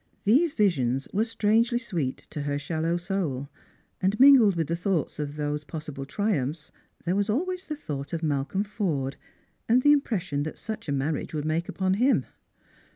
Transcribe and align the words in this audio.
These 0.23 0.55
visions 0.55 1.07
were 1.13 1.23
strangely 1.25 1.77
sweet 1.77 2.17
to 2.31 2.41
her 2.41 2.57
shallow 2.57 2.97
soul: 2.97 3.49
and 4.01 4.19
mingled 4.19 4.55
with 4.55 4.65
the 4.65 4.75
thoughts 4.75 5.19
of 5.19 5.35
those 5.35 5.63
possible 5.63 6.05
triumphs 6.05 6.71
there 7.05 7.15
waa 7.15 7.25
always 7.29 7.67
the 7.67 7.75
thought 7.75 8.11
of 8.11 8.23
Malcolm 8.23 8.63
Forde, 8.63 9.15
and 9.69 9.83
the 9.83 9.91
impression 9.91 10.41
that 10.41 10.55
iuch 10.55 10.87
a 10.87 10.91
marriage 10.91 11.35
would 11.35 11.45
make 11.45 11.69
upon 11.69 11.93
him. 11.93 12.25